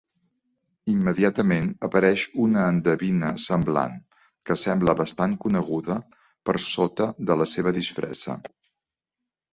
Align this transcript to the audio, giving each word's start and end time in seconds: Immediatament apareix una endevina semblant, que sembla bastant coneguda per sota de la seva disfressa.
Immediatament 0.93 1.67
apareix 1.87 2.23
una 2.45 2.63
endevina 2.69 3.29
semblant, 3.45 3.99
que 4.51 4.57
sembla 4.63 4.95
bastant 5.05 5.37
coneguda 5.47 5.99
per 6.51 6.57
sota 6.71 7.11
de 7.31 7.37
la 7.43 7.51
seva 7.55 7.79
disfressa. 7.81 8.41